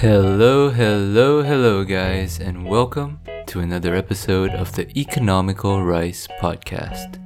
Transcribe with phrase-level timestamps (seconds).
[0.00, 7.22] Hello, hello, hello, guys, and welcome to another episode of the Economical Rice Podcast.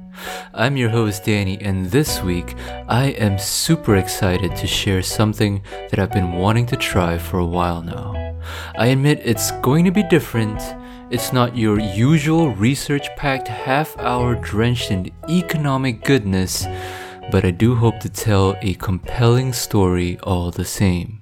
[0.53, 2.53] I'm your host, Danny, and this week
[2.89, 7.45] I am super excited to share something that I've been wanting to try for a
[7.45, 8.41] while now.
[8.77, 10.61] I admit it's going to be different.
[11.09, 16.65] It's not your usual research packed half hour drenched in economic goodness,
[17.31, 21.21] but I do hope to tell a compelling story all the same.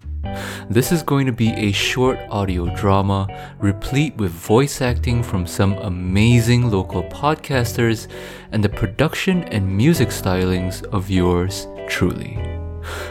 [0.69, 3.27] This is going to be a short audio drama
[3.59, 8.07] replete with voice acting from some amazing local podcasters
[8.51, 12.39] and the production and music stylings of yours truly.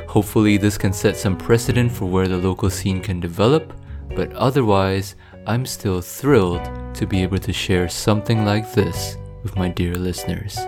[0.08, 3.72] Hopefully, this can set some precedent for where the local scene can develop,
[4.14, 5.16] but otherwise,
[5.46, 10.58] I'm still thrilled to be able to share something like this with my dear listeners.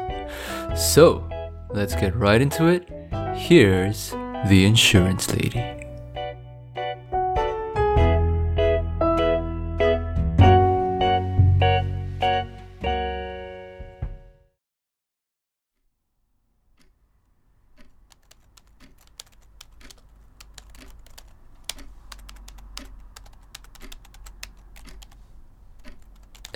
[0.74, 1.28] So,
[1.70, 2.88] let's get right into it.
[3.36, 4.10] Here's
[4.46, 5.83] the insurance lady.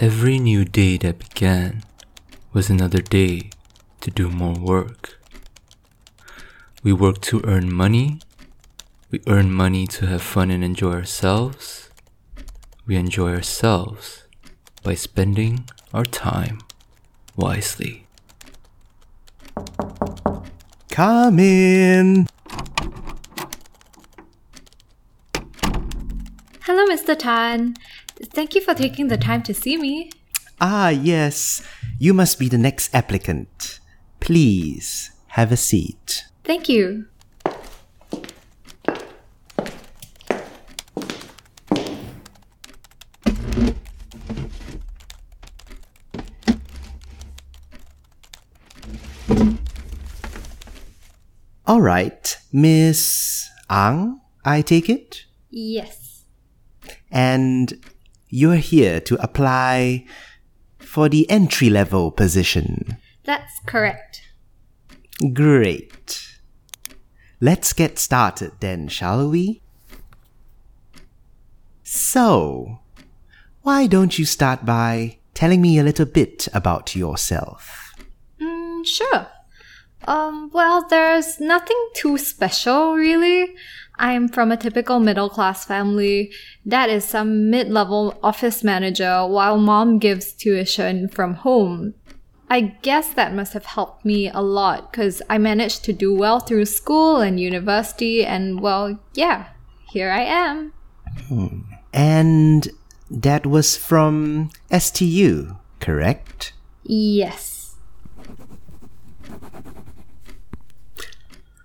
[0.01, 1.83] Every new day that began
[2.53, 3.51] was another day
[4.01, 5.19] to do more work.
[6.85, 8.21] We work to earn money.
[9.11, 11.91] We earn money to have fun and enjoy ourselves.
[12.87, 14.23] We enjoy ourselves
[14.85, 16.61] by spending our time
[17.35, 18.07] wisely.
[20.91, 22.29] Come in.
[26.63, 27.19] Hello, Mr.
[27.19, 27.75] Tan.
[28.21, 30.11] Thank you for taking the time to see me.
[30.61, 31.63] Ah, yes.
[31.99, 33.79] You must be the next applicant.
[34.21, 36.25] Please have a seat.
[36.45, 37.07] Thank you.
[51.67, 55.27] All right, Miss Ang, I take it?
[55.51, 56.25] Yes.
[57.11, 57.79] And
[58.29, 60.05] you're here to apply
[60.79, 62.97] for the entry level position.
[63.25, 64.23] That's correct.
[65.33, 66.39] Great.
[67.41, 69.63] Let's get started then, shall we?
[71.83, 72.81] So,
[73.63, 77.95] why don't you start by telling me a little bit about yourself?
[78.41, 79.27] Mm, sure.
[80.07, 83.55] Um, well, there's nothing too special, really.
[83.99, 86.33] I'm from a typical middle class family.
[86.67, 91.95] Dad is some mid level office manager, while mom gives tuition from home.
[92.51, 96.41] I guess that must have helped me a lot because I managed to do well
[96.41, 99.49] through school and university, and well, yeah,
[99.91, 100.73] here I am.
[101.29, 101.61] Hmm.
[101.93, 102.69] And
[103.11, 106.53] that was from STU, correct?
[106.85, 107.77] Yes.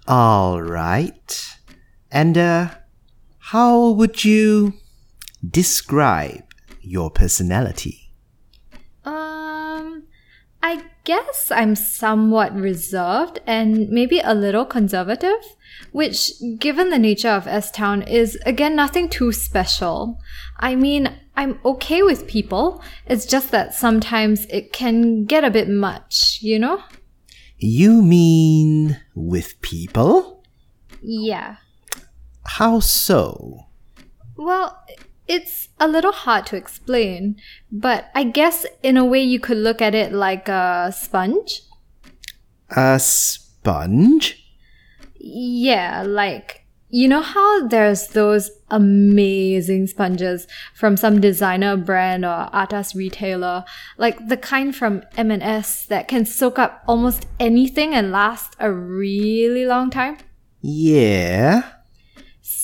[0.07, 1.52] All right.
[2.13, 2.69] And uh,
[3.39, 4.73] how would you
[5.49, 6.43] describe
[6.79, 8.11] your personality?
[9.03, 10.03] Um,
[10.61, 15.43] I guess I'm somewhat reserved and maybe a little conservative,
[15.91, 20.19] which, given the nature of S Town, is again nothing too special.
[20.59, 25.67] I mean, I'm okay with people, it's just that sometimes it can get a bit
[25.67, 26.83] much, you know?
[27.57, 30.43] You mean with people?
[31.01, 31.55] Yeah.
[32.45, 33.67] How so?
[34.35, 34.83] Well,
[35.27, 37.37] it's a little hard to explain,
[37.71, 41.61] but I guess in a way you could look at it like a sponge.
[42.69, 44.39] A sponge?
[45.15, 52.93] Yeah, like you know how there's those amazing sponges from some designer brand or atas
[52.93, 53.65] retailer,
[53.97, 59.65] like the kind from M&S that can soak up almost anything and last a really
[59.65, 60.17] long time?
[60.61, 61.63] Yeah.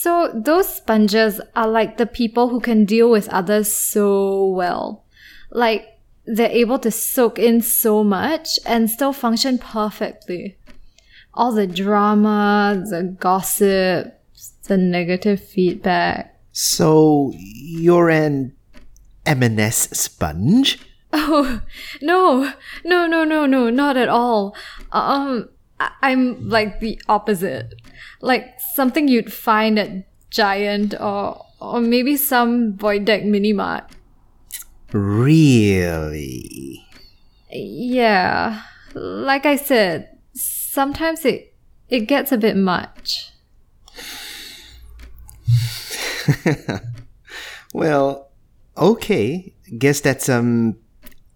[0.00, 5.04] So those sponges are like the people who can deal with others so well.
[5.50, 10.56] Like they're able to soak in so much and still function perfectly.
[11.34, 14.18] All the drama, the gossip,
[14.68, 16.34] the negative feedback.
[16.50, 18.54] So you're an
[19.26, 20.78] M&S sponge?
[21.12, 21.60] Oh,
[22.00, 22.52] no,
[22.84, 24.54] no, no, no, no, not at all.
[24.92, 25.59] Um, I-
[26.02, 27.74] I'm like the opposite.
[28.20, 29.90] Like something you'd find at
[30.30, 33.84] Giant or, or maybe some Void Deck Mini Mart.
[34.92, 36.84] Really?
[37.50, 38.62] Yeah,
[38.94, 41.54] like I said, sometimes it
[41.88, 43.32] it gets a bit much.
[47.74, 48.30] well,
[48.76, 49.54] okay.
[49.78, 50.76] Guess that's um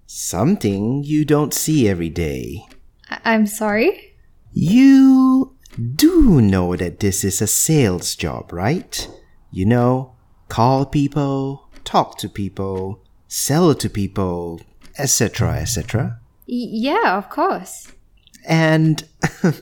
[0.06, 2.64] something you don't see every day.
[3.10, 4.13] I- I'm sorry?
[4.56, 5.56] You
[5.96, 9.08] do know that this is a sales job, right?
[9.50, 10.14] You know,
[10.48, 14.60] call people, talk to people, sell to people,
[14.96, 16.20] etc., etc.
[16.46, 17.92] Yeah, of course.
[18.46, 19.02] And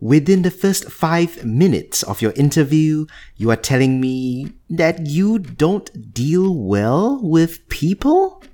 [0.00, 3.06] within the first five minutes of your interview,
[3.36, 8.44] you are telling me that you don't deal well with people?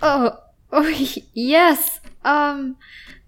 [0.00, 0.38] Oh,
[0.72, 0.88] oh
[1.32, 1.98] yes.
[2.24, 2.76] Um,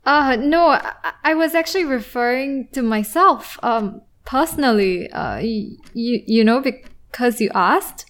[0.07, 0.93] uh, no, I,
[1.23, 7.51] I was actually referring to myself, um, personally, uh, y- you, you know, because you
[7.55, 8.05] asked.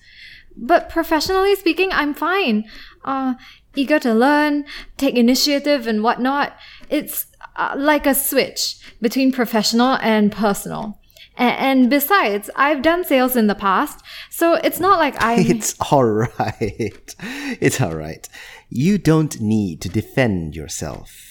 [0.56, 2.64] But professionally speaking, I'm fine.
[3.05, 3.35] Uh,
[3.75, 4.64] eager to learn,
[4.96, 6.56] take initiative and whatnot.
[6.88, 7.26] It's
[7.56, 11.00] uh, like a switch between professional and personal.
[11.37, 15.40] And besides, I've done sales in the past, so it's not like I.
[15.40, 17.14] It's alright.
[17.61, 18.29] It's alright.
[18.70, 21.24] You don't need to defend yourself.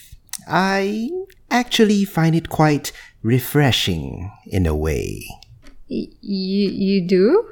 [0.48, 1.10] I
[1.50, 2.92] actually find it quite
[3.22, 5.24] refreshing in a way.
[5.88, 7.50] Y- you, you do?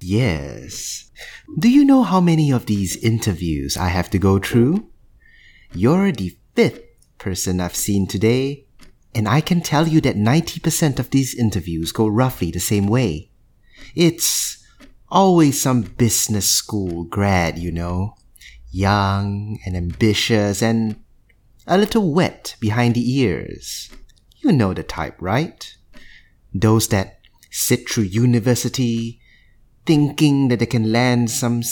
[0.00, 1.10] Yes.
[1.58, 4.86] Do you know how many of these interviews I have to go through?
[5.74, 6.82] You're the fifth
[7.18, 8.66] person I've seen today,
[9.14, 13.30] and I can tell you that 90% of these interviews go roughly the same way.
[13.94, 14.62] It's
[15.08, 18.16] always some business school grad, you know,
[18.70, 20.96] young and ambitious and
[21.66, 23.90] a little wet behind the ears.
[24.38, 25.74] You know the type, right?
[26.52, 27.20] Those that
[27.50, 29.20] sit through university
[29.86, 31.62] thinking that they can land some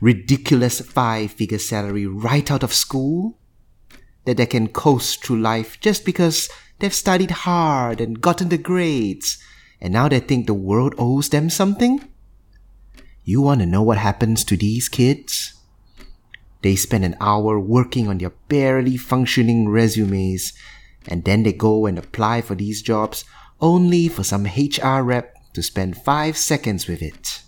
[0.00, 3.38] ridiculous five figure salary right out of school?
[4.24, 6.48] That they can coast through life just because
[6.78, 9.38] they've studied hard and gotten the grades,
[9.80, 12.08] and now they think the world owes them something?
[13.24, 15.54] You want to know what happens to these kids?
[16.62, 20.52] They spend an hour working on their barely functioning resumes,
[21.08, 23.24] and then they go and apply for these jobs
[23.60, 27.42] only for some HR rep to spend five seconds with it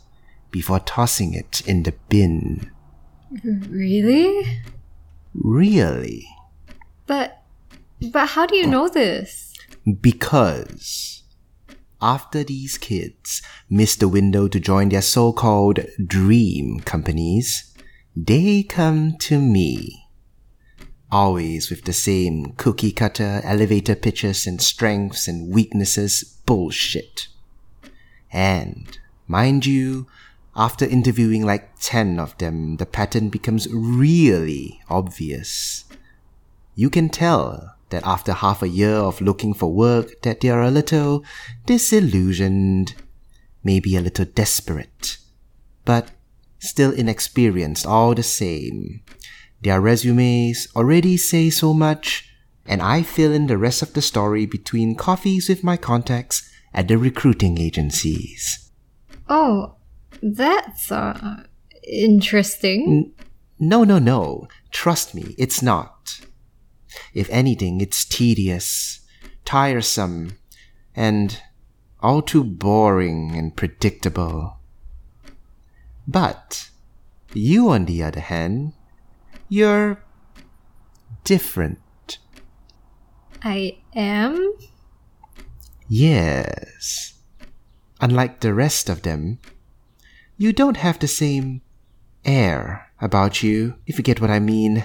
[0.50, 2.70] before tossing it in the bin.
[3.42, 4.62] Really?
[5.34, 6.26] Really?
[7.06, 7.42] But,
[8.12, 9.54] but how do you know this?
[10.00, 11.22] Because
[12.00, 17.71] after these kids miss the window to join their so called dream companies,
[18.14, 20.06] they come to me.
[21.10, 27.28] Always with the same cookie cutter elevator pitches and strengths and weaknesses bullshit.
[28.32, 30.06] And, mind you,
[30.56, 35.84] after interviewing like 10 of them, the pattern becomes really obvious.
[36.74, 40.62] You can tell that after half a year of looking for work that they are
[40.62, 41.24] a little
[41.66, 42.94] disillusioned,
[43.62, 45.18] maybe a little desperate,
[45.84, 46.10] but
[46.62, 49.02] still inexperienced all the same.
[49.62, 52.28] Their resumes already say so much,
[52.66, 56.88] and I fill in the rest of the story between coffees with my contacts at
[56.88, 58.70] the recruiting agencies.
[59.28, 59.74] Oh,
[60.22, 61.44] that's, uh,
[61.86, 63.12] interesting.
[63.58, 64.48] No, no, no.
[64.70, 66.20] Trust me, it's not.
[67.12, 69.00] If anything, it's tedious,
[69.44, 70.38] tiresome,
[70.94, 71.40] and
[72.00, 74.58] all too boring and predictable.
[76.06, 76.70] But
[77.32, 78.72] you, on the other hand,
[79.48, 80.02] you're
[81.24, 82.18] different.
[83.42, 84.54] I am?
[85.88, 87.14] Yes.
[88.00, 89.38] Unlike the rest of them,
[90.36, 91.62] you don't have the same
[92.24, 94.84] air about you, if you get what I mean.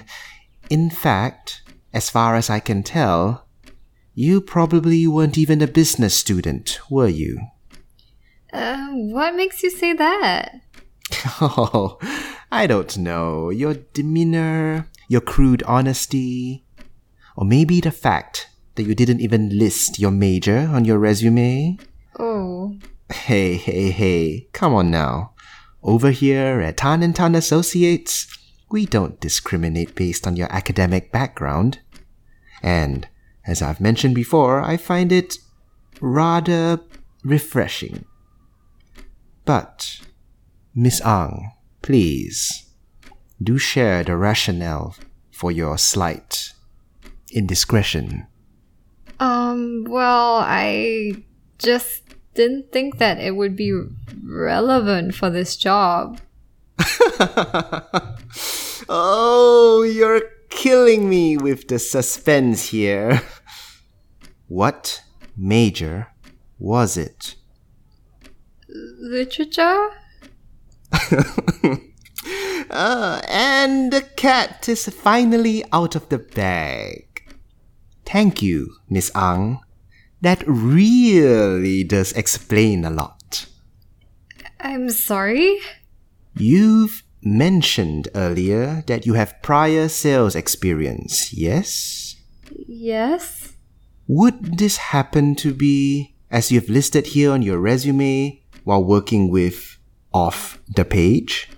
[0.70, 3.46] In fact, as far as I can tell,
[4.14, 7.40] you probably weren't even a business student, were you?
[8.52, 10.60] Uh, what makes you say that?
[11.40, 11.98] Oh,
[12.50, 13.50] I don't know.
[13.50, 16.64] Your demeanor, your crude honesty,
[17.36, 21.78] or maybe the fact that you didn't even list your major on your resume.
[22.18, 22.78] Oh,
[23.10, 25.32] Hey, hey, hey, come on now.
[25.82, 28.26] Over here at Tan and Tan Associates,
[28.70, 31.80] we don't discriminate based on your academic background.
[32.62, 33.08] And,
[33.46, 35.38] as I've mentioned before, I find it
[36.02, 36.80] rather
[37.24, 38.04] refreshing.
[39.46, 40.00] But,
[40.78, 41.50] Miss Ang,
[41.82, 42.70] please,
[43.42, 44.94] do share the rationale
[45.32, 46.52] for your slight
[47.32, 48.28] indiscretion.
[49.18, 51.24] um, well, I
[51.58, 52.04] just
[52.34, 53.76] didn't think that it would be
[54.22, 56.20] relevant for this job.
[58.88, 63.22] oh, you're killing me with the suspense here.
[64.46, 65.02] What
[65.36, 66.06] major
[66.56, 67.34] was it?
[68.68, 69.90] literature?
[72.70, 77.04] uh, and the cat is finally out of the bag.
[78.04, 79.60] Thank you, Miss Ang.
[80.20, 83.46] That really does explain a lot.
[84.60, 85.60] I'm sorry?
[86.34, 92.16] You've mentioned earlier that you have prior sales experience, yes?
[92.66, 93.54] Yes?
[94.06, 99.77] Would this happen to be, as you've listed here on your resume, while working with
[100.12, 101.48] Off the Page?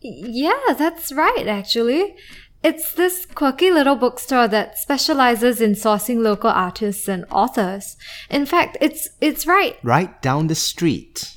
[0.00, 2.16] Yeah, that's right, actually.
[2.62, 7.96] It's this quirky little bookstore that specializes in sourcing local artists and authors.
[8.28, 9.78] In fact, it's it's right.
[9.82, 11.36] Right down the street.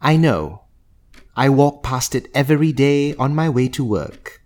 [0.00, 0.64] I know.
[1.36, 4.42] I walk past it every day on my way to work.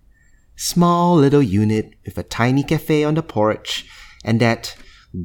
[0.55, 3.85] Small little unit with a tiny cafe on the porch
[4.23, 4.75] and that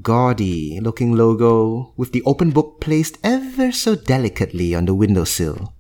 [0.01, 5.74] gaudy looking logo with the open book placed ever so delicately on the windowsill.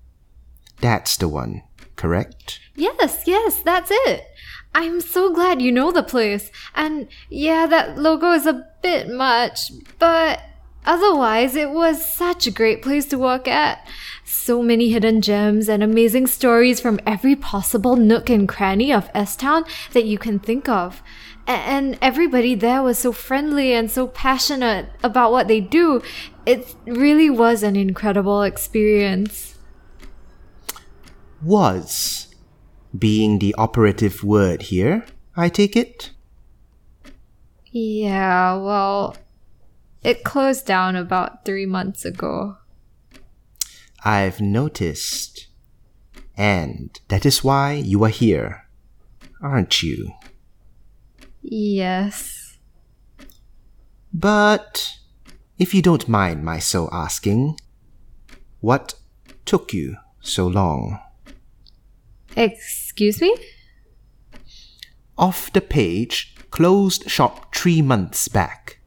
[0.84, 1.62] That's the one,
[1.96, 2.60] correct?
[2.76, 4.26] Yes, yes, that's it.
[4.74, 6.50] I'm so glad you know the place.
[6.74, 10.42] And yeah, that logo is a bit much, but
[10.84, 13.88] otherwise, it was such a great place to work at.
[14.26, 19.36] So many hidden gems and amazing stories from every possible nook and cranny of S
[19.36, 19.64] Town
[19.94, 21.02] that you can think of.
[21.46, 26.02] And everybody there was so friendly and so passionate about what they do.
[26.44, 29.53] It really was an incredible experience.
[31.44, 32.34] Was
[32.98, 35.04] being the operative word here,
[35.36, 36.10] I take it?
[37.70, 39.16] Yeah, well,
[40.02, 42.56] it closed down about three months ago.
[44.02, 45.48] I've noticed.
[46.34, 48.66] And that is why you are here,
[49.42, 50.12] aren't you?
[51.42, 52.56] Yes.
[54.14, 54.96] But,
[55.58, 57.58] if you don't mind my so asking,
[58.60, 58.94] what
[59.44, 61.00] took you so long?
[62.36, 63.36] Excuse me?
[65.16, 68.80] Off the page, closed shop three months back.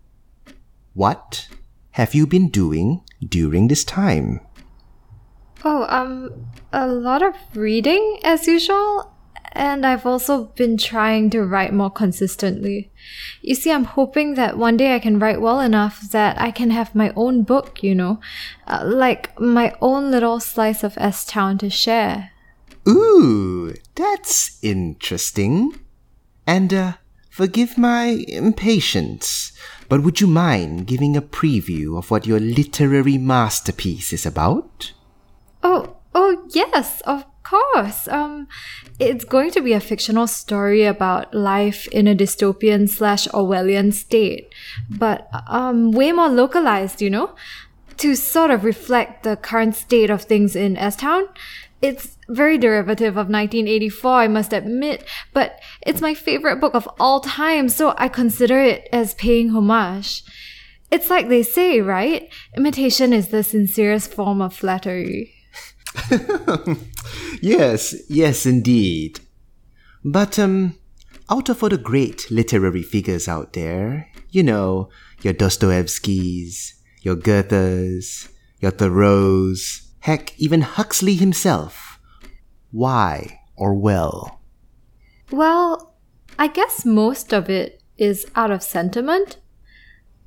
[0.94, 1.48] What
[1.92, 4.42] have you been doing during this time?
[5.63, 9.13] Oh, um, a lot of reading as usual.
[9.54, 12.92] And I've also been trying to write more consistently.
[13.42, 16.70] You see, I'm hoping that one day I can write well enough that I can
[16.70, 18.20] have my own book, you know,
[18.68, 22.32] uh, like my own little slice of S Town to share.
[22.88, 25.79] Ooh, that's interesting.
[26.46, 26.94] And, uh,
[27.29, 29.51] forgive my impatience,
[29.89, 34.94] but would you mind giving a preview of what your literary masterpiece is about?
[35.62, 38.08] Oh, oh, yes, of course.
[38.08, 38.48] Um,
[39.00, 44.53] it's going to be a fictional story about life in a dystopian slash Orwellian state,
[44.89, 47.36] but, um, way more localized, you know?
[47.98, 51.27] To sort of reflect the current state of things in S Town.
[51.81, 55.03] It's very derivative of 1984, I must admit,
[55.34, 60.24] but it's my favorite book of all time, so I consider it as paying homage.
[60.89, 62.34] It's like they say, right?
[62.55, 65.34] Imitation is the sincerest form of flattery.
[67.41, 69.19] yes, yes, indeed.
[70.03, 70.79] But, um,
[71.29, 74.89] out of all the great literary figures out there, you know,
[75.22, 78.29] your Dostoevskys, your Goethes,
[78.60, 82.00] your Thoreaus, heck, even Huxley himself.
[82.72, 84.40] Why Orwell,
[85.32, 85.96] Well,
[86.40, 89.36] I guess most of it is out of sentiment.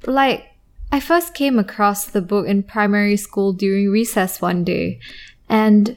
[0.05, 0.45] Like,
[0.93, 5.01] I first came across the book in primary school during recess one day,
[5.49, 5.97] and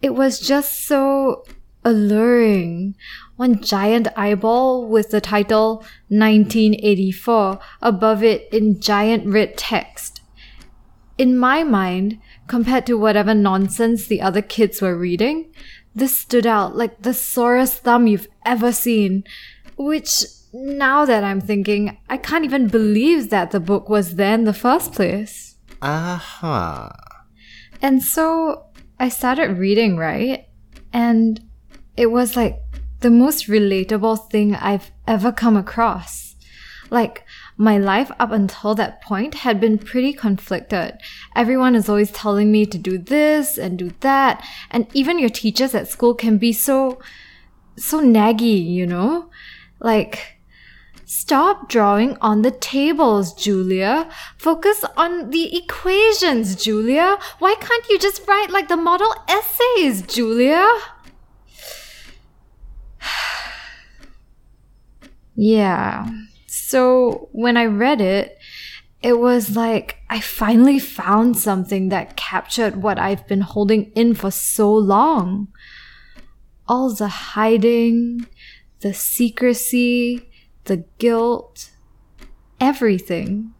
[0.00, 1.44] it was just so
[1.84, 2.94] alluring.
[3.34, 10.20] One giant eyeball with the title 1984 above it in giant red text.
[11.16, 15.52] In my mind, compared to whatever nonsense the other kids were reading,
[15.94, 19.24] this stood out like the sorest thumb you've ever seen.
[19.76, 24.44] Which, now that I'm thinking, I can't even believe that the book was there in
[24.44, 25.56] the first place.
[25.80, 26.90] Aha.
[27.80, 28.66] And so
[28.98, 30.46] I started reading, right?
[30.92, 31.40] And
[31.96, 32.58] it was like
[33.00, 36.34] the most relatable thing I've ever come across.
[36.90, 37.24] Like,
[37.58, 40.96] my life up until that point had been pretty conflicted.
[41.34, 45.74] Everyone is always telling me to do this and do that, and even your teachers
[45.74, 47.00] at school can be so,
[47.76, 49.28] so naggy, you know?
[49.80, 50.38] Like,
[51.10, 54.10] Stop drawing on the tables, Julia.
[54.36, 57.16] Focus on the equations, Julia.
[57.38, 60.68] Why can't you just write like the model essays, Julia?
[65.34, 66.10] yeah.
[66.50, 68.38] So when I read it,
[69.02, 74.30] it was like I finally found something that captured what I've been holding in for
[74.30, 75.48] so long.
[76.66, 78.26] All the hiding,
[78.80, 80.28] the secrecy,
[80.64, 81.70] the guilt,
[82.60, 83.52] everything.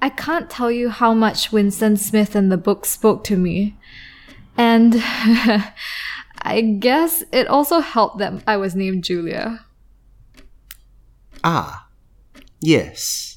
[0.00, 3.76] I can't tell you how much Winston Smith and the book spoke to me.
[4.56, 4.94] And
[6.42, 9.64] I guess it also helped that I was named Julia.
[11.44, 11.88] Ah,
[12.60, 13.36] yes.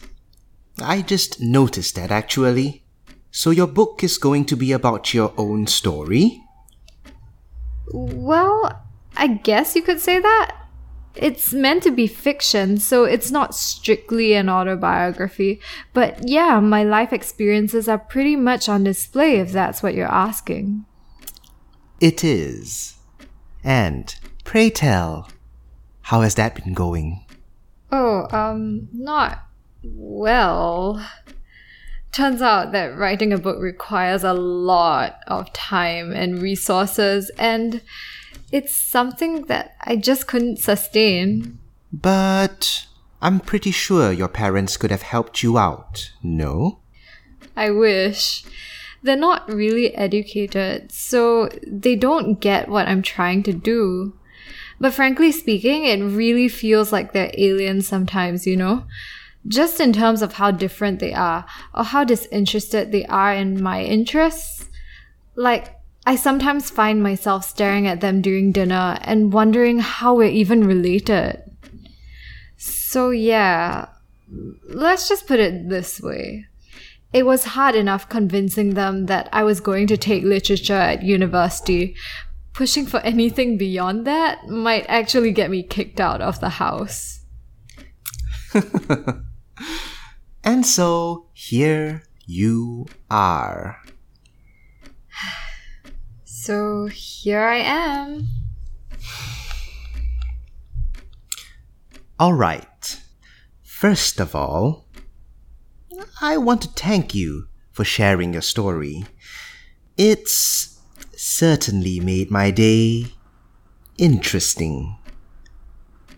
[0.79, 2.83] I just noticed that actually.
[3.31, 6.41] So your book is going to be about your own story?
[7.91, 8.81] Well,
[9.17, 10.55] I guess you could say that.
[11.15, 15.61] It's meant to be fiction, so it's not strictly an autobiography.
[15.93, 20.85] But yeah, my life experiences are pretty much on display if that's what you're asking.
[22.01, 22.97] It is.
[23.63, 25.29] And pray tell,
[26.01, 27.24] how has that been going?
[27.97, 29.45] Oh, um, not
[29.81, 31.01] well.
[32.11, 37.81] Turns out that writing a book requires a lot of time and resources, and
[38.51, 41.57] it's something that I just couldn't sustain.
[41.93, 42.85] But
[43.21, 46.79] I'm pretty sure your parents could have helped you out, no?
[47.55, 48.43] I wish.
[49.03, 54.15] They're not really educated, so they don't get what I'm trying to do.
[54.79, 58.85] But frankly speaking, it really feels like they're aliens sometimes, you know?
[59.47, 63.83] Just in terms of how different they are, or how disinterested they are in my
[63.83, 64.69] interests.
[65.35, 70.67] Like, I sometimes find myself staring at them during dinner and wondering how we're even
[70.67, 71.41] related.
[72.57, 73.87] So, yeah,
[74.67, 76.47] let's just put it this way.
[77.13, 81.95] It was hard enough convincing them that I was going to take literature at university.
[82.55, 87.25] Pushing for anything beyond that might actually get me kicked out of the house.
[90.45, 93.81] And so here you are.
[96.23, 98.27] So here I am.
[102.19, 103.01] All right.
[103.63, 104.85] First of all,
[106.21, 109.05] I want to thank you for sharing your story.
[109.97, 110.74] It's
[111.25, 113.07] certainly made my day
[113.97, 114.95] interesting.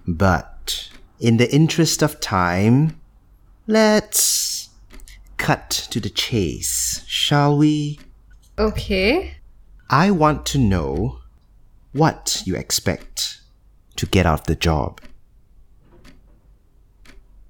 [0.06, 0.90] But
[1.20, 3.00] in the interest of time,
[3.68, 4.70] let's
[5.38, 8.00] cut to the chase, shall we?
[8.60, 9.38] Okay.
[9.90, 11.20] I want to know
[11.94, 13.40] what you expect
[13.96, 15.00] to get out of the job.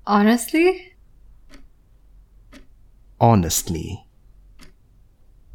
[0.05, 0.93] Honestly,
[3.19, 4.05] Honestly.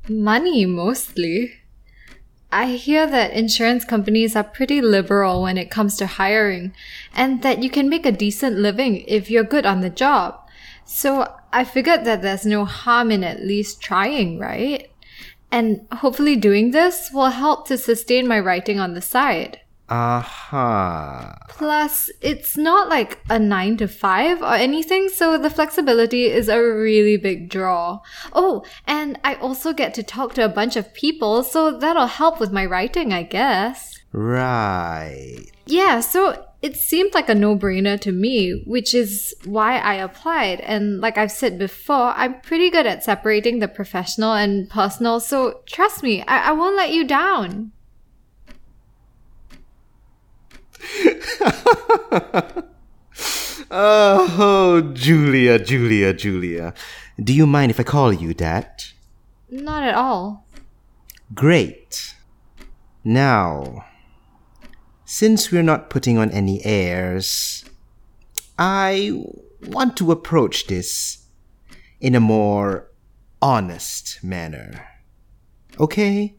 [0.08, 1.61] money mostly.
[2.52, 6.74] I hear that insurance companies are pretty liberal when it comes to hiring,
[7.14, 10.38] and that you can make a decent living if you're good on the job.
[10.84, 14.90] So I figured that there's no harm in at least trying, right?
[15.50, 19.61] And hopefully doing this will help to sustain my writing on the side.
[19.92, 21.36] Aha.
[21.48, 26.58] Plus, it's not like a 9 to 5 or anything, so the flexibility is a
[26.58, 28.00] really big draw.
[28.32, 32.40] Oh, and I also get to talk to a bunch of people, so that'll help
[32.40, 33.98] with my writing, I guess.
[34.12, 35.44] Right.
[35.66, 40.60] Yeah, so it seemed like a no brainer to me, which is why I applied.
[40.60, 45.60] And like I've said before, I'm pretty good at separating the professional and personal, so
[45.66, 47.72] trust me, I, I won't let you down.
[53.74, 56.74] Oh, Julia, Julia, Julia.
[57.18, 58.92] Do you mind if I call you that?
[59.50, 60.46] Not at all.
[61.34, 62.14] Great.
[63.02, 63.86] Now,
[65.06, 67.64] since we're not putting on any airs,
[68.58, 69.24] I
[69.66, 71.24] want to approach this
[71.98, 72.90] in a more
[73.40, 74.86] honest manner.
[75.80, 76.34] Okay?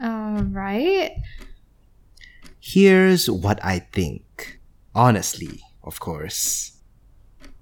[0.00, 1.12] Alright.
[2.68, 4.60] Here's what I think.
[4.94, 6.76] Honestly, of course.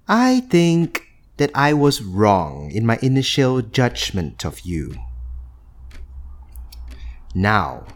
[0.09, 4.97] I think that I was wrong in my initial judgment of you.
[7.37, 7.87] Now,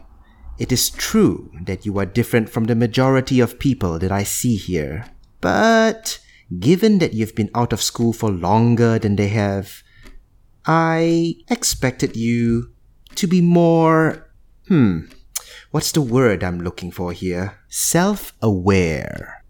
[0.57, 4.55] it is true that you are different from the majority of people that I see
[4.55, 5.11] here.
[5.41, 6.17] But
[6.61, 9.83] given that you've been out of school for longer than they have,
[10.65, 12.71] I expected you
[13.15, 14.31] to be more,
[14.69, 15.11] hmm,
[15.71, 17.59] what's the word I'm looking for here?
[17.67, 19.43] Self aware.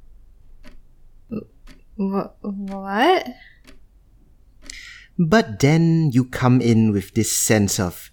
[1.97, 3.27] Wh- what?
[5.19, 8.09] But then you come in with this sense of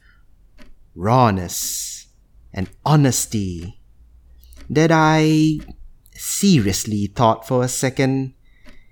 [0.94, 2.08] rawness
[2.52, 3.80] and honesty
[4.68, 5.60] that I
[6.12, 8.34] seriously thought for a second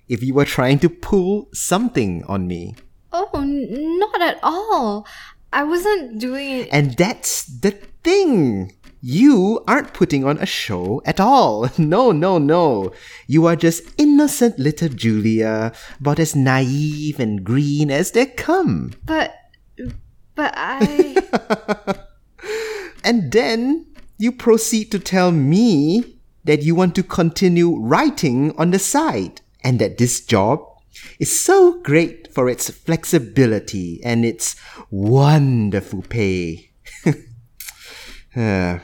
[0.09, 2.77] if you were trying to pull something on me.
[3.13, 5.07] Oh, n- not at all.
[5.53, 6.69] I wasn't doing it.
[6.71, 7.73] And that's the
[8.05, 8.73] thing.
[9.09, 11.71] You aren't putting on a show at all.
[11.79, 12.91] No, no, no.
[13.29, 18.95] You are just innocent little Julia, about as naive and green as they come.
[19.05, 19.33] But,
[20.35, 21.23] but I.
[23.05, 23.87] And then
[24.19, 29.79] you proceed to tell me that you want to continue writing on the side and
[29.79, 30.67] that this job
[31.21, 34.57] is so great for its flexibility and its
[34.91, 36.73] wonderful pay.
[38.37, 38.79] Uh,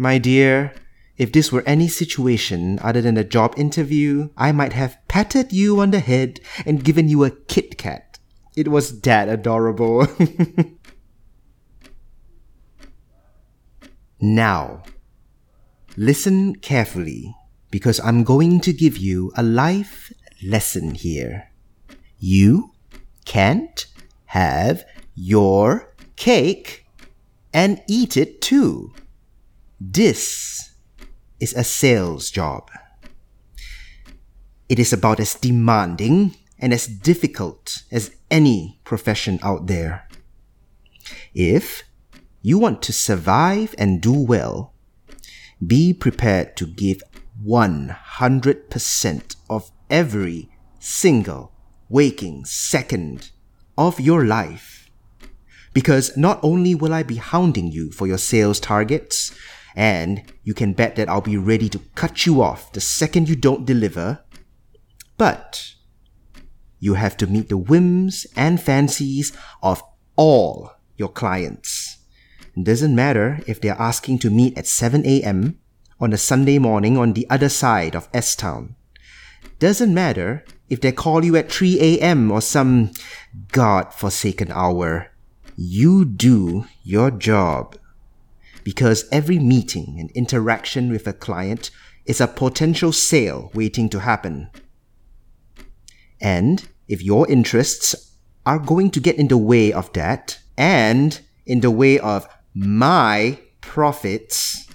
[0.00, 0.72] my dear,
[1.18, 5.78] if this were any situation other than a job interview, I might have patted you
[5.78, 8.18] on the head and given you a Kit Kat.
[8.56, 10.06] It was that adorable.
[14.22, 14.84] now,
[15.98, 17.36] listen carefully
[17.70, 20.10] because I'm going to give you a life
[20.42, 21.50] lesson here.
[22.18, 22.72] You
[23.26, 23.84] can't
[24.32, 24.82] have
[25.14, 26.86] your cake
[27.52, 28.94] and eat it too.
[29.82, 30.74] This
[31.40, 32.70] is a sales job.
[34.68, 40.06] It is about as demanding and as difficult as any profession out there.
[41.32, 41.84] If
[42.42, 44.74] you want to survive and do well,
[45.66, 47.02] be prepared to give
[47.42, 51.52] 100% of every single
[51.88, 53.30] waking second
[53.78, 54.90] of your life.
[55.72, 59.34] Because not only will I be hounding you for your sales targets,
[59.74, 63.36] and you can bet that I'll be ready to cut you off the second you
[63.36, 64.24] don't deliver,
[65.16, 65.74] but
[66.78, 69.82] you have to meet the whims and fancies of
[70.16, 71.98] all your clients.
[72.56, 75.58] It doesn't matter if they're asking to meet at 7 a.m.
[76.00, 78.76] on a Sunday morning on the other side of S Town.
[79.58, 82.30] Doesn't matter if they call you at 3 a.m.
[82.30, 82.92] or some
[83.52, 85.12] god-forsaken hour.
[85.56, 87.76] You do your job.
[88.64, 91.70] Because every meeting and interaction with a client
[92.06, 94.50] is a potential sale waiting to happen.
[96.20, 101.60] And if your interests are going to get in the way of that and in
[101.60, 104.68] the way of my profits,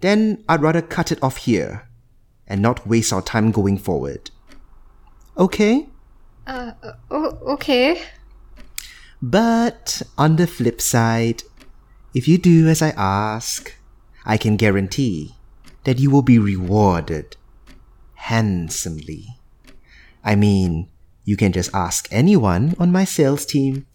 [0.00, 1.88] then I'd rather cut it off here
[2.46, 4.30] and not waste our time going forward.
[5.38, 5.88] Okay?
[6.46, 6.72] Uh,
[7.10, 8.02] o- okay.
[9.22, 11.44] But on the flip side,
[12.14, 13.74] if you do as I ask,
[14.24, 15.34] I can guarantee
[15.84, 17.36] that you will be rewarded
[18.14, 19.38] handsomely.
[20.22, 20.90] I mean,
[21.24, 23.86] you can just ask anyone on my sales team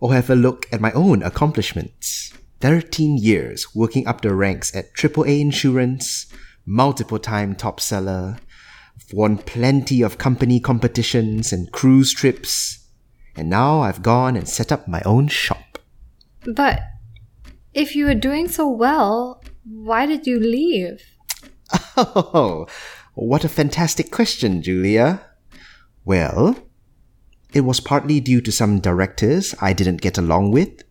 [0.00, 2.32] or have a look at my own accomplishments.
[2.60, 6.26] 13 years working up the ranks at AAA Insurance,
[6.66, 8.38] multiple time top seller,
[9.12, 12.86] won plenty of company competitions and cruise trips,
[13.36, 15.78] and now I've gone and set up my own shop.
[16.44, 16.82] But
[17.78, 21.00] if you were doing so well, why did you leave?
[21.96, 22.66] Oh,
[23.14, 25.20] what a fantastic question, Julia.
[26.04, 26.56] Well,
[27.52, 30.82] it was partly due to some directors I didn't get along with.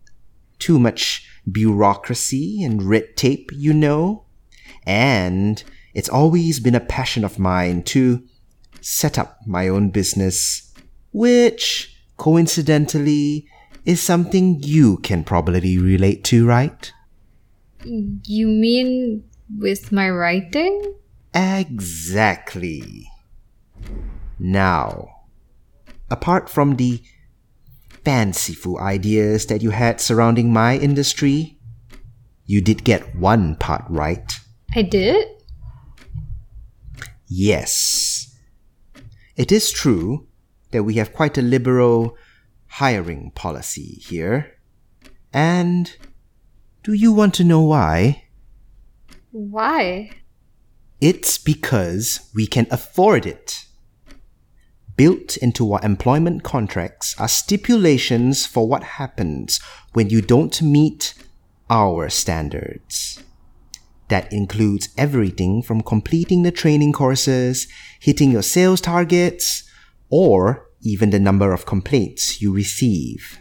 [0.60, 4.26] Too much bureaucracy and red tape, you know.
[4.86, 5.62] And
[5.94, 8.24] it's always been a passion of mine to
[8.80, 10.74] set up my own business,
[11.12, 13.50] which, coincidentally,
[13.88, 16.92] is something you can probably relate to, right?
[17.86, 19.24] You mean
[19.58, 20.94] with my writing?
[21.34, 23.10] Exactly.
[24.38, 25.08] Now,
[26.12, 27.02] apart from the
[28.04, 31.58] fanciful ideas that you had surrounding my industry,
[32.46, 34.34] you did get one part right.
[34.76, 35.28] I did?
[37.30, 38.36] Yes.
[39.38, 40.28] It is true
[40.72, 42.18] that we have quite a liberal
[42.78, 44.56] hiring policy here.
[45.34, 45.96] And
[46.84, 48.26] do you want to know why?
[49.32, 50.12] Why?
[51.02, 53.66] It's because we can afford it.
[54.96, 59.60] Built into our employment contracts are stipulations for what happens
[59.94, 61.16] when you don't meet
[61.72, 63.24] our standards.
[64.10, 67.68] That includes everything from completing the training courses,
[68.00, 69.64] hitting your sales targets,
[70.12, 73.40] or even the number of complaints you receive.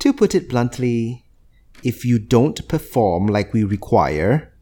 [0.00, 1.24] To put it bluntly,
[1.82, 4.52] if you don't perform like we require,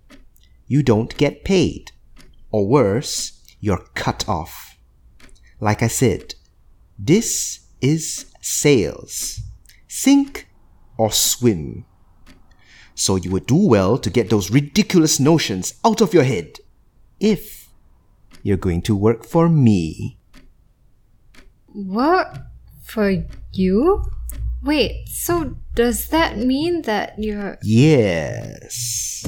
[0.68, 1.90] you don't get paid.
[2.52, 4.79] Or worse, you're cut off.
[5.59, 6.35] Like I said,
[6.96, 9.40] this is sales.
[9.88, 10.48] Sink
[10.96, 11.85] or swim.
[12.94, 16.61] So you would do well to get those ridiculous notions out of your head.
[17.18, 17.68] If
[18.44, 20.18] you're going to work for me.
[21.76, 22.38] Work
[22.84, 24.02] for you?
[24.62, 27.58] Wait, so does that mean that you're.
[27.62, 29.26] Yes.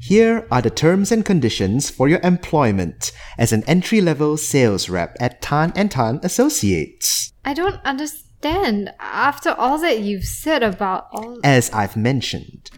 [0.00, 5.14] Here are the terms and conditions for your employment as an entry level sales rep
[5.20, 7.32] at Tan and Tan Associates.
[7.44, 8.92] I don't understand.
[8.98, 11.38] After all that you've said about all.
[11.44, 12.70] As I've mentioned,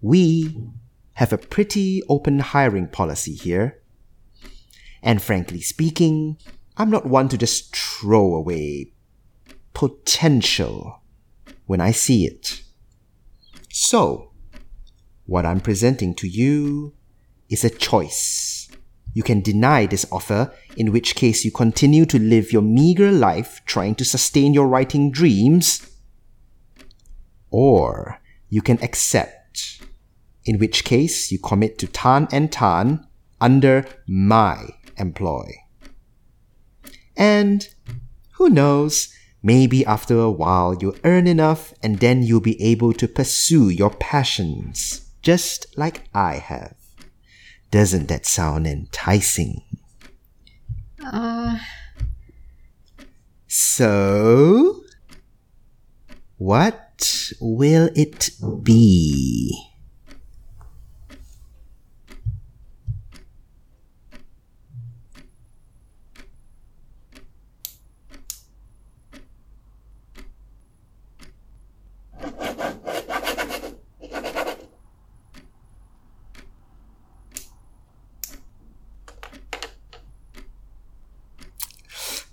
[0.00, 0.56] we
[1.14, 3.81] have a pretty open hiring policy here.
[5.02, 6.38] And frankly speaking,
[6.76, 8.92] I'm not one to just throw away
[9.74, 11.02] potential
[11.66, 12.62] when I see it.
[13.70, 14.32] So,
[15.26, 16.94] what I'm presenting to you
[17.48, 18.70] is a choice.
[19.14, 23.60] You can deny this offer, in which case you continue to live your meager life
[23.66, 25.86] trying to sustain your writing dreams,
[27.50, 29.82] or you can accept,
[30.44, 33.06] in which case you commit to Tan and Tan
[33.40, 35.52] under my employ.
[37.16, 37.68] And
[38.34, 43.08] who knows, maybe after a while you'll earn enough and then you'll be able to
[43.08, 46.76] pursue your passions, just like I have.
[47.70, 49.62] Doesn't that sound enticing?
[51.04, 51.58] Uh,
[53.54, 54.82] So,
[56.38, 58.30] what will it
[58.62, 59.71] be?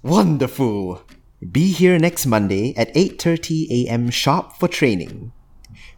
[0.09, 1.03] Wonderful.
[1.51, 4.09] Be here next Monday at 8:30 a.m.
[4.09, 5.31] sharp for training.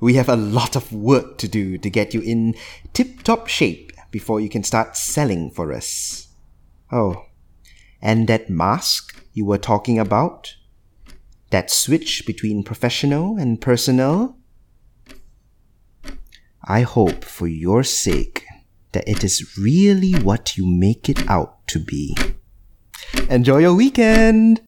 [0.02, 2.56] We have a lot of work to do to get you in
[2.92, 6.28] tip-top shape before you can start selling for us.
[6.92, 7.28] Oh,
[8.02, 10.58] and that mask you were talking about?
[11.52, 14.36] That switch between professional and personal?
[16.66, 18.44] I hope for your sake
[18.92, 22.18] that it is really what you make it out to be.
[23.32, 24.60] Enjoy your weekend!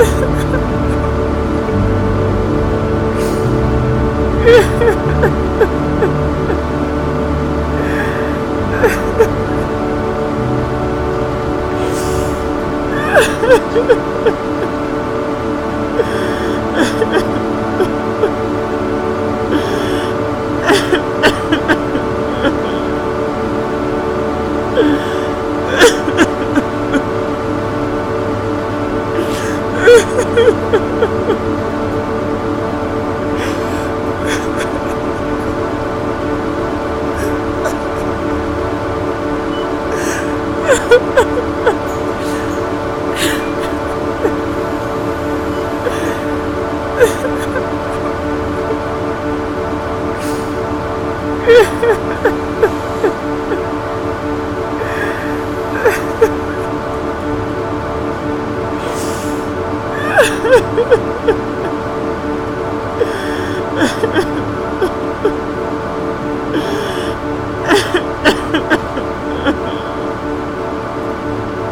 [0.00, 0.34] And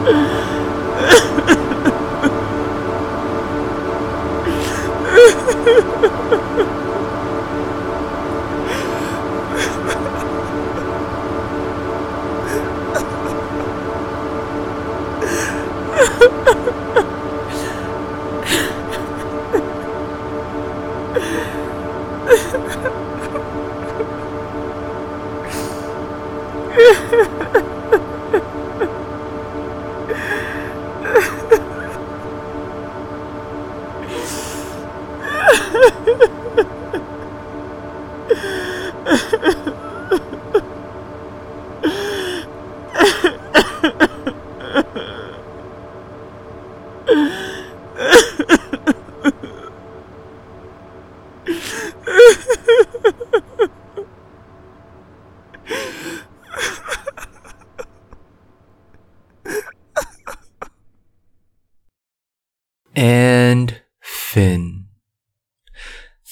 [0.08, 0.55] 嗯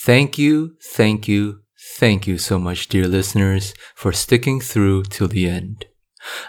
[0.05, 1.63] Thank you, thank you,
[1.97, 5.87] thank you so much, dear listeners, for sticking through till the end.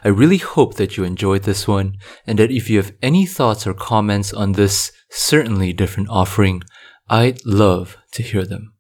[0.03, 1.95] I really hope that you enjoyed this one
[2.27, 6.63] and that if you have any thoughts or comments on this certainly different offering,
[7.09, 8.73] I'd love to hear them.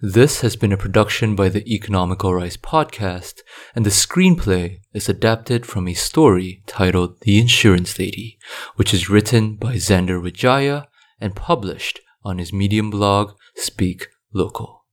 [0.00, 3.42] This has been a production by the Economical Rice podcast,
[3.74, 8.38] and the screenplay is adapted from a story titled The Insurance Lady,
[8.76, 10.86] which is written by Xander Wijaya
[11.20, 14.84] and published on his Medium blog, Speak Local.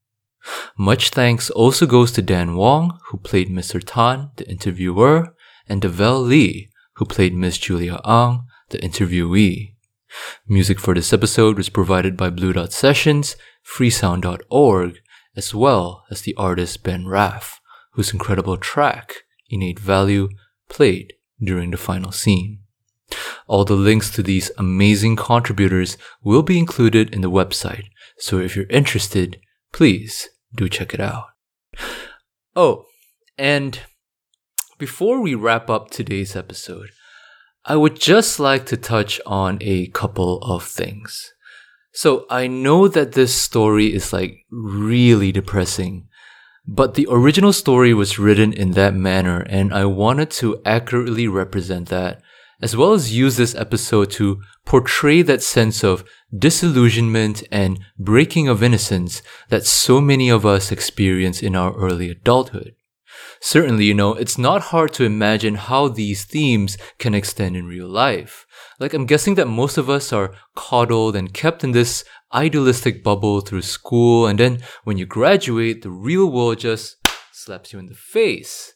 [0.77, 3.81] Much thanks also goes to Dan Wong, who played Mr.
[3.83, 5.35] Tan, the interviewer,
[5.69, 9.75] and Devel Lee, who played Miss Julia Ang, the interviewee.
[10.47, 14.99] Music for this episode was provided by Blue Dot Sessions, freesound.org,
[15.35, 17.59] as well as the artist Ben Raff,
[17.93, 20.29] whose incredible track, Innate Value,
[20.69, 22.59] played during the final scene.
[23.47, 27.85] All the links to these amazing contributors will be included in the website,
[28.17, 29.39] so if you're interested,
[29.73, 31.25] please do check it out.
[32.55, 32.85] Oh,
[33.37, 33.79] and
[34.77, 36.89] before we wrap up today's episode,
[37.65, 41.33] I would just like to touch on a couple of things.
[41.93, 46.07] So I know that this story is like really depressing,
[46.67, 51.89] but the original story was written in that manner and I wanted to accurately represent
[51.89, 52.21] that,
[52.61, 56.03] as well as use this episode to portray that sense of
[56.37, 62.75] disillusionment and breaking of innocence that so many of us experience in our early adulthood.
[63.39, 67.87] Certainly, you know, it's not hard to imagine how these themes can extend in real
[67.87, 68.45] life.
[68.79, 72.03] Like, I'm guessing that most of us are coddled and kept in this
[72.33, 76.97] idealistic bubble through school, and then when you graduate, the real world just
[77.31, 78.73] slaps you in the face.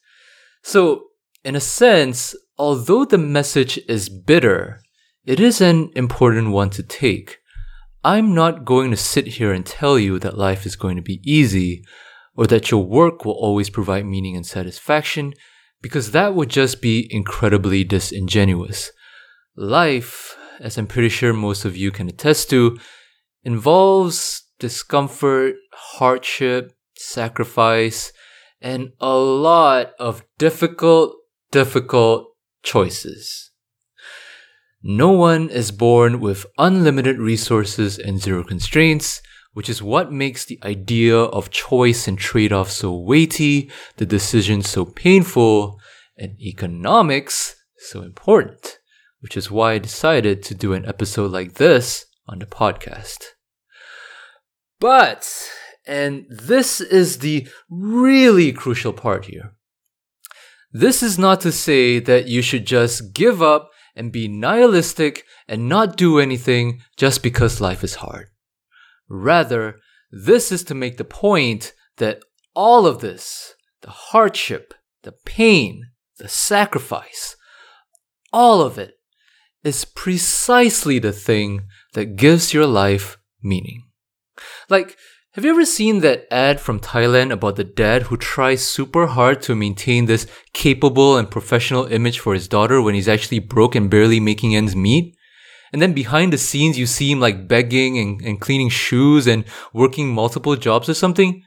[0.64, 1.06] So,
[1.44, 4.82] in a sense, although the message is bitter,
[5.26, 7.38] it is an important one to take.
[8.04, 11.22] I'm not going to sit here and tell you that life is going to be
[11.24, 11.84] easy
[12.36, 15.34] or that your work will always provide meaning and satisfaction
[15.82, 18.92] because that would just be incredibly disingenuous.
[19.56, 22.78] Life, as I'm pretty sure most of you can attest to,
[23.44, 28.12] involves discomfort, hardship, sacrifice,
[28.62, 31.16] and a lot of difficult,
[31.52, 32.29] difficult
[32.64, 33.52] choices.
[34.82, 40.60] No one is born with unlimited resources and zero constraints, which is what makes the
[40.64, 45.80] idea of choice and trade off so weighty, the decision so painful,
[46.18, 48.80] and economics so important,
[49.20, 53.24] which is why I decided to do an episode like this on the podcast.
[54.80, 55.30] But,
[55.86, 59.56] and this is the really crucial part here.
[60.72, 65.68] This is not to say that you should just give up and be nihilistic and
[65.68, 68.28] not do anything just because life is hard.
[69.08, 69.80] Rather,
[70.12, 72.22] this is to make the point that
[72.56, 77.36] all of this, the hardship, the pain, the sacrifice,
[78.32, 78.94] all of it
[79.64, 81.62] is precisely the thing
[81.94, 83.84] that gives your life meaning.
[84.70, 84.98] Like,
[85.40, 89.42] have you ever seen that ad from Thailand about the dad who tries super hard
[89.44, 93.90] to maintain this capable and professional image for his daughter when he's actually broke and
[93.90, 95.16] barely making ends meet?
[95.72, 99.46] And then behind the scenes, you see him like begging and, and cleaning shoes and
[99.72, 101.42] working multiple jobs or something.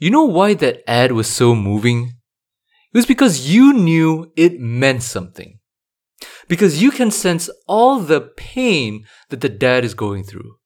[0.00, 2.14] You know why that ad was so moving?
[2.92, 5.60] It was because you knew it meant something.
[6.48, 10.56] Because you can sense all the pain that the dad is going through.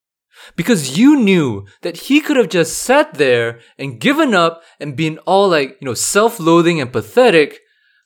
[0.55, 5.17] Because you knew that he could have just sat there and given up and been
[5.19, 7.59] all like, you know, self-loathing and pathetic,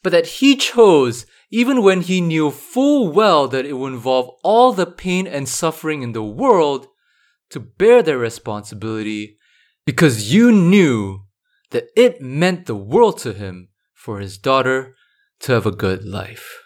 [0.03, 4.71] but that he chose even when he knew full well that it would involve all
[4.71, 6.87] the pain and suffering in the world
[7.49, 9.37] to bear their responsibility
[9.85, 11.25] because you knew
[11.71, 14.95] that it meant the world to him for his daughter
[15.39, 16.61] to have a good life.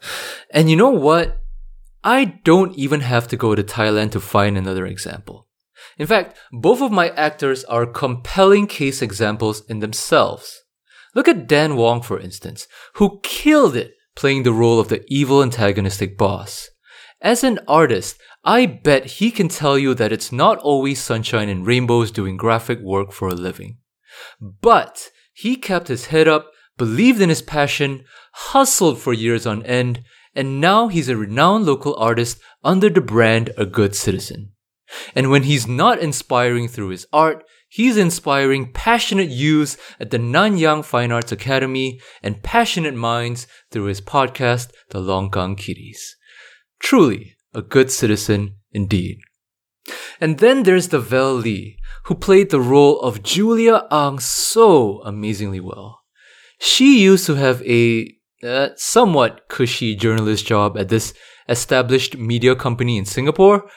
[0.50, 1.43] And you know what?
[2.04, 5.48] I don't even have to go to Thailand to find another example.
[5.98, 10.62] In fact, both of my actors are compelling case examples in themselves.
[11.14, 15.42] Look at Dan Wong, for instance, who killed it playing the role of the evil
[15.42, 16.68] antagonistic boss.
[17.22, 21.66] As an artist, I bet he can tell you that it's not always sunshine and
[21.66, 23.78] rainbows doing graphic work for a living.
[24.40, 30.04] But he kept his head up, believed in his passion, hustled for years on end,
[30.34, 34.52] and now he's a renowned local artist under the brand A Good Citizen.
[35.14, 40.84] And when he's not inspiring through his art, he's inspiring passionate youths at the Nanyang
[40.84, 46.16] Fine Arts Academy and passionate minds through his podcast, The Longkang Kitties.
[46.78, 49.18] Truly a good citizen indeed.
[50.20, 55.60] And then there's the Vel Lee, who played the role of Julia Ang so amazingly
[55.60, 56.02] well.
[56.58, 58.13] She used to have a
[58.44, 61.14] uh, somewhat cushy journalist job at this
[61.48, 63.68] established media company in Singapore,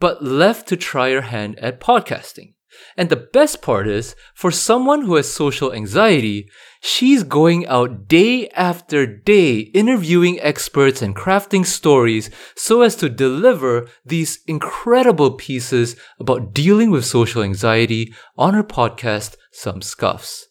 [0.00, 2.54] but left to try her hand at podcasting.
[2.96, 6.48] And the best part is, for someone who has social anxiety,
[6.80, 13.86] she's going out day after day interviewing experts and crafting stories so as to deliver
[14.04, 20.48] these incredible pieces about dealing with social anxiety on her podcast, Some Scuffs.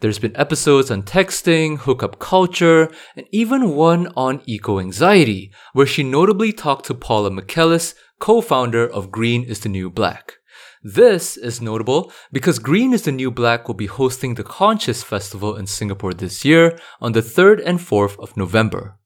[0.00, 6.02] There's been episodes on texting, hookup culture, and even one on eco anxiety, where she
[6.02, 10.38] notably talked to Paula Miquelis, co-founder of Green is the New Black.
[10.82, 15.56] This is notable because Green is the New Black will be hosting the Conscious Festival
[15.56, 18.96] in Singapore this year on the 3rd and 4th of November.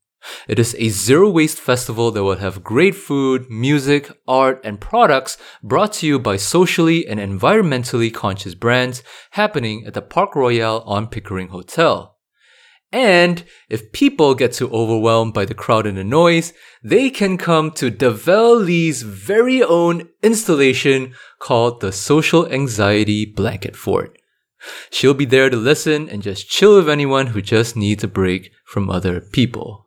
[0.47, 5.37] It is a zero waste festival that will have great food, music, art, and products
[5.61, 11.07] brought to you by socially and environmentally conscious brands happening at the Park Royale on
[11.07, 12.13] Pickering Hotel.
[12.93, 16.53] And if people get too overwhelmed by the crowd and the noise,
[16.83, 24.15] they can come to Devel Lee's very own installation called the Social Anxiety Blanket Fort.
[24.91, 28.51] She'll be there to listen and just chill with anyone who just needs a break
[28.63, 29.82] from other people.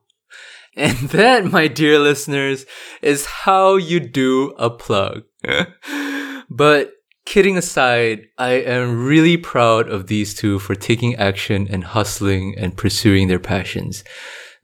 [0.78, 2.66] And that, my dear listeners,
[3.00, 5.22] is how you do a plug.
[6.50, 6.92] but
[7.24, 12.76] kidding aside, I am really proud of these two for taking action and hustling and
[12.76, 14.04] pursuing their passions.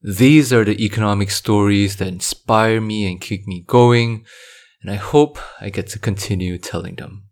[0.03, 4.27] These are the economic stories that inspire me and keep me going,
[4.83, 7.25] and I hope I get to continue telling them.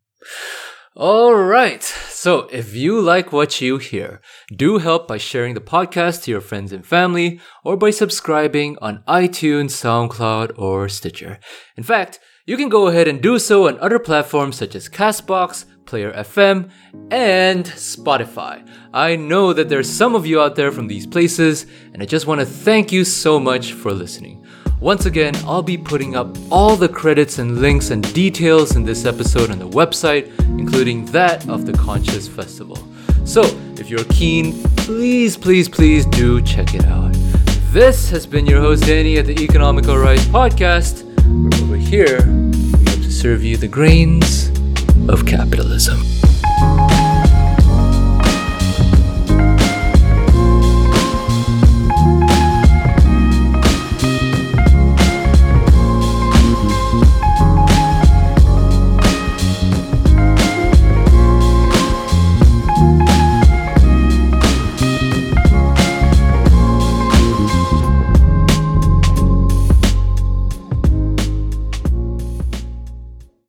[1.01, 1.83] All right.
[1.83, 4.21] So if you like what you hear,
[4.55, 9.03] do help by sharing the podcast to your friends and family or by subscribing on
[9.09, 11.39] iTunes, SoundCloud, or Stitcher.
[11.79, 15.65] In fact, you can go ahead and do so on other platforms such as Castbox,
[15.87, 16.69] Player FM,
[17.11, 18.69] and Spotify.
[18.93, 22.27] I know that there's some of you out there from these places, and I just
[22.27, 24.40] want to thank you so much for listening.
[24.81, 29.05] Once again, I'll be putting up all the credits and links and details in this
[29.05, 30.27] episode on the website,
[30.59, 32.79] including that of the Conscious Festival.
[33.27, 33.43] So,
[33.77, 37.13] if you're keen, please, please, please do check it out.
[37.73, 42.91] This has been your host Danny at the Economical Rice Podcast, where over here we
[42.91, 44.49] hope to serve you the grains
[45.11, 46.01] of capitalism.